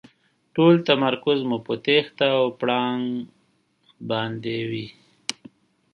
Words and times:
ټول 0.55 0.73
تمرکز 0.89 1.39
مو 1.49 1.57
په 1.65 1.73
تېښته 1.85 2.27
او 2.37 2.45
پړانګ 2.59 3.05
باندې 4.09 4.57
وي. 4.69 4.87